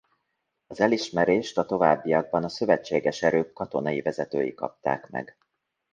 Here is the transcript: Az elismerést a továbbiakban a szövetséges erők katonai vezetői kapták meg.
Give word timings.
Az 0.67 0.79
elismerést 0.79 1.57
a 1.57 1.65
továbbiakban 1.65 2.43
a 2.43 2.49
szövetséges 2.49 3.21
erők 3.21 3.53
katonai 3.53 4.01
vezetői 4.01 4.53
kapták 4.53 5.09
meg. 5.09 5.37